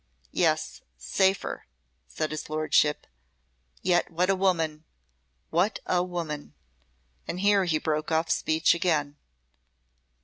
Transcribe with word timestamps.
"Yes, 0.31 0.81
safer!" 0.97 1.67
said 2.07 2.31
his 2.31 2.49
Lordship. 2.49 3.05
"Yet 3.83 4.09
what 4.09 4.31
a 4.31 4.35
woman! 4.35 4.83
What 5.51 5.77
a 5.85 6.01
woman!" 6.03 6.55
and 7.27 7.41
here 7.41 7.65
he 7.65 7.77
broke 7.77 8.11
off 8.11 8.31
speech 8.31 8.73
again. 8.73 9.17